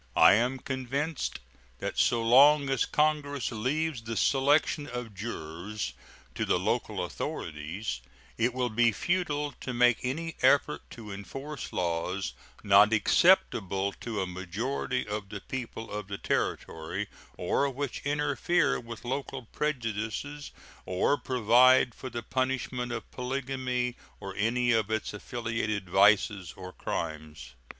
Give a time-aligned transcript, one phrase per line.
[0.17, 1.37] I am convinced
[1.77, 5.93] that so long as Congress leaves the selection of jurors
[6.33, 8.01] to the local authorities
[8.35, 12.33] it will be futile to make any effort to enforce laws
[12.63, 17.07] not acceptable to a majority of the people of the Territory,
[17.37, 20.49] or which interfere with local prejudices
[20.83, 27.53] or provide for the punishment of polygamy or any of its affiliated vices or crimes.